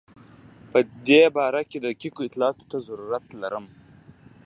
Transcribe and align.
په 0.71 0.79
دې 1.07 1.23
باره 1.35 1.61
کې 1.69 1.77
دقیقو 1.85 2.21
اطلاعاتو 2.27 2.63
ته 2.71 2.77
ضرورت 2.87 3.25
لرم. 3.41 3.65